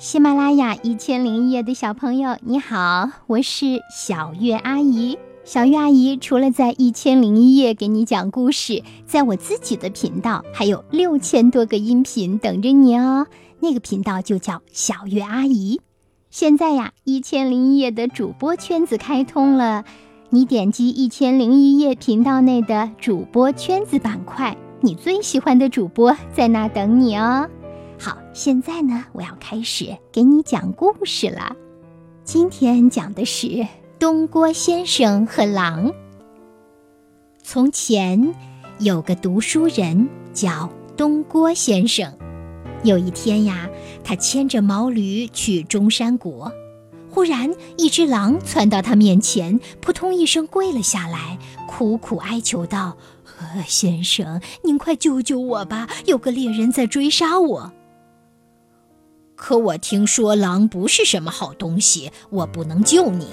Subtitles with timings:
[0.00, 5.18] 喜马拉雅一千零一夜的小朋友，你好，我是小月阿姨。
[5.44, 13.26] 小月阿姨除了在一千零一夜给你讲故事，在我自己的频道还有六千多个音频等着你哦。
[13.58, 15.82] 那个频道就叫小月阿姨。
[16.30, 19.84] 现在呀，一千零一夜的主播圈子开通了，
[20.30, 27.46] 你点击一千零一夜频道内的主播圈子板块，你最喜欢的主播在那等你哦。
[28.02, 31.54] 好，现在呢，我要开始给你讲故事了。
[32.24, 33.66] 今天讲的是
[33.98, 35.92] 东郭先生和狼。
[37.42, 38.34] 从前
[38.78, 42.10] 有个读书人叫东郭先生，
[42.84, 43.68] 有一天呀，
[44.02, 46.50] 他牵着毛驴去中山国，
[47.10, 51.38] 忽然一只狼窜到他面前，扑通一声跪了下来，
[51.68, 52.96] 苦苦哀求道
[53.38, 55.86] ：“呃，先生，您快救救我吧！
[56.06, 57.72] 有个猎人在追杀我。”
[59.40, 63.26] 可我听说狼不是什么好东西，我不能救你。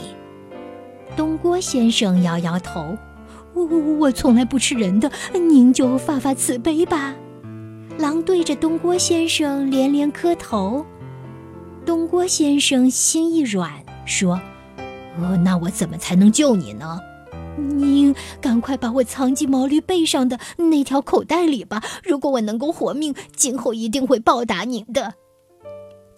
[1.17, 2.97] 东郭先生摇摇头
[3.53, 7.13] ：“我我从来不吃人的，您就发发慈悲吧。”
[8.00, 10.85] 狼对着东郭先生连连磕头。
[11.85, 13.69] 东郭先生心一软，
[14.05, 14.39] 说
[15.19, 17.00] ：“呃，那我怎么才能救你呢？
[17.58, 21.83] 您赶快把我藏进毛驴背上的那条口袋里吧。
[22.02, 25.16] 如果我能够活命，今后一定会报答您的。”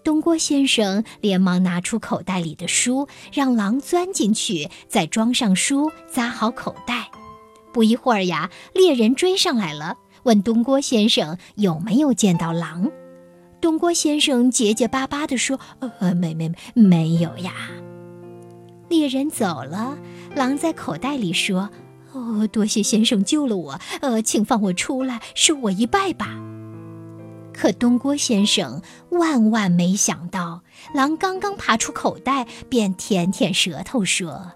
[0.03, 7.11] 东郭先生连忙拿出口袋里的书，让狼钻进去，再装上书，扎好口袋。
[7.73, 12.89] 不一会儿呀，猎人追上来了，问东郭先生有没有见到狼。
[13.61, 15.59] 东郭先生结结巴巴地说
[15.99, 17.53] ：“呃，没没没有呀。”
[18.89, 19.97] 猎人走了，
[20.33, 21.69] 狼在口袋里说
[22.13, 26.39] ：“哦，多谢先生救了我，呃，请放我出来，受我一拜吧。”
[27.59, 30.61] 可东郭先生万万没想到，
[30.93, 34.53] 狼刚刚爬出口袋，便舔舔舌头说：“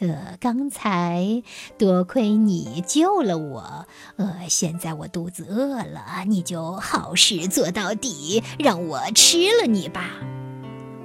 [0.00, 1.42] 呃，刚才
[1.76, 3.86] 多亏你救了我，
[4.16, 10.12] 呃，现在我肚子饿了，你就好事做到底，让我吃了你吧。”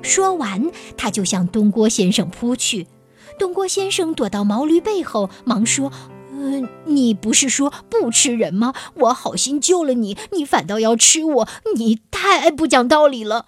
[0.02, 2.88] 说完，他就向东郭先生扑去。
[3.38, 5.92] 东郭先生躲到毛驴背后，忙说。
[6.44, 8.74] 嗯，你不是说不吃人吗？
[8.96, 13.46] 我好心救了你，你反倒要吃我，你太不讲道理了。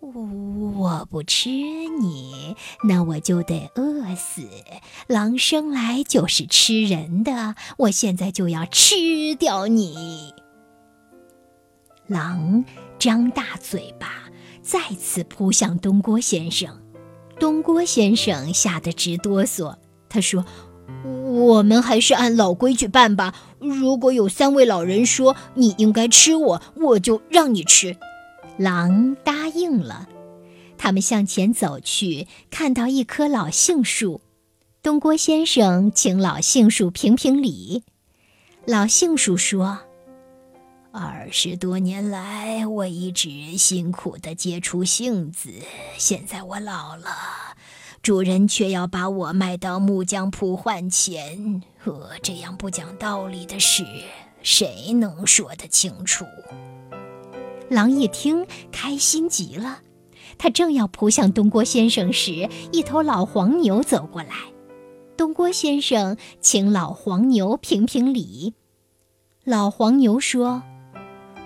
[0.00, 2.54] 我不吃你，
[2.84, 4.42] 那我就得饿死。
[5.08, 10.32] 狼生来就是吃人的，我现在就要吃掉你。
[12.06, 12.64] 狼
[12.96, 14.30] 张大嘴巴，
[14.62, 16.80] 再次扑向东郭先生。
[17.40, 20.44] 东郭先生吓得直哆嗦，他说。
[21.04, 23.34] 我们还是按老规矩办吧。
[23.58, 27.96] 如果有三位老人说你应该吃我，我就让你吃。
[28.58, 30.08] 狼答应了。
[30.76, 34.20] 他们向前走去，看到一棵老杏树。
[34.82, 37.82] 东郭先生请老杏树评评理。
[38.66, 39.78] 老杏树说
[40.92, 45.50] ：“二十多年来，我一直辛苦地结出杏子，
[45.96, 47.10] 现在我老了。”
[48.04, 53.82] 主人却要把我卖到木匠铺换钱，呃，这样不讲道理的事，
[54.42, 56.26] 谁能说得清楚？
[57.70, 59.78] 狼一听，开心极了。
[60.36, 64.34] 他正要扑向东郭先生时，一头老黄牛走过来。
[65.16, 68.52] 东郭先生请老黄牛评评理。
[69.44, 70.62] 老黄牛说。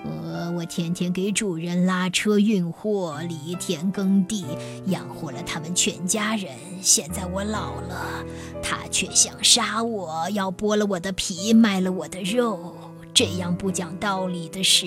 [0.05, 4.45] 呃，我天天给主人拉车运货，犁田耕地，
[4.87, 6.55] 养活了他们全家人。
[6.81, 8.25] 现在我老了，
[8.63, 12.75] 他却想杀我，要剥了我的皮，卖了我的肉。
[13.13, 14.87] 这样不讲道理的事，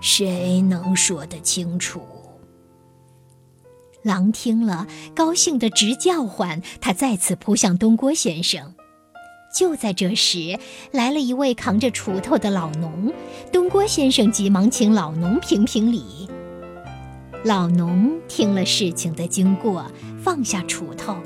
[0.00, 2.02] 谁能说得清楚？
[4.02, 8.74] 狼听了，高兴得直叫唤，他再次扑向东郭先生。
[9.54, 10.58] 就在这时，
[10.90, 13.12] 来了一位扛着锄头的老农。
[13.52, 16.28] 东郭先生急忙请老农评评理。
[17.44, 19.86] 老农听了事情的经过，
[20.20, 21.16] 放下锄头，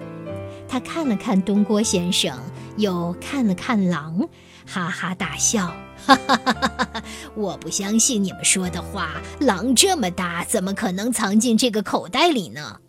[0.68, 2.38] 他看了看东郭先生，
[2.76, 4.28] 又看了看狼，
[4.66, 5.72] 哈哈大笑
[6.04, 7.02] ：“哈哈哈哈哈！
[7.34, 12.80] 我不相信你们说的话，狼这么大，怎么可能藏进这个口袋里呢？”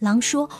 [0.00, 0.50] 狼说：“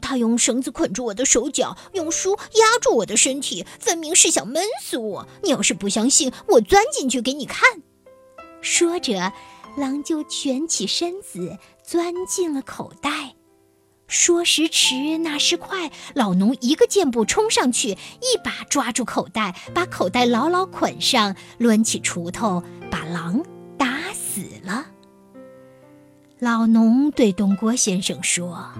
[0.00, 5.28] 他用绳子捆住我的手脚，用书压住我的身体，分明是想闷死我。
[5.42, 7.82] 你要是不相信，我钻进去给你看。”
[8.60, 9.32] 说着，
[9.76, 13.34] 狼就蜷起身子钻进了口袋。
[14.06, 23.44] 说时迟，那时快，老农一个箭步冲上去，一把抓住口袋，把口袋牢牢捆上，抡起锄头把狼
[23.76, 24.86] 打死了。
[26.38, 28.72] 老农对东郭先生说：“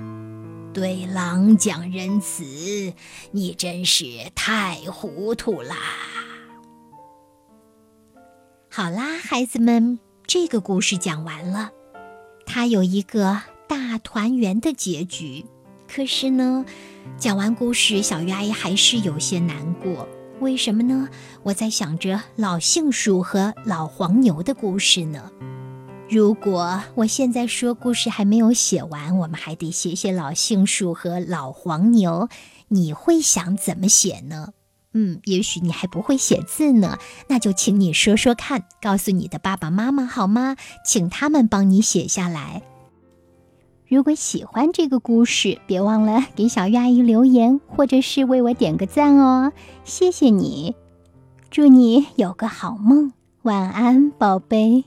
[0.78, 2.44] 对狼讲仁慈，
[3.32, 5.74] 你真是太糊涂啦！”
[8.70, 11.72] 好啦，孩子们，这个故事讲完了，
[12.46, 15.46] 它有一个大团圆的结局。
[15.92, 16.64] 可是呢，
[17.18, 20.08] 讲完故事，小鱼阿姨还是有些难过。
[20.38, 21.08] 为什么呢？
[21.42, 25.32] 我在想着老杏树和老黄牛的故事呢。
[26.10, 32.30] 如果我现在说故事还没有写完，我们还得写写老杏树和老黄牛，
[32.68, 34.54] 你会想怎么写呢？
[34.94, 40.56] 嗯，也许你还不会写字呢，那就请你说说看，告诉你的爸爸妈妈好吗？
[40.82, 42.62] 请他们帮你写下来。
[43.86, 49.52] 如果喜欢这个故事，别忘了给小鱼阿姨留言，或者是为我点个赞哦，
[49.84, 50.74] 谢谢你。
[51.50, 53.12] 祝你有个好梦，
[53.42, 54.84] 晚安，宝贝。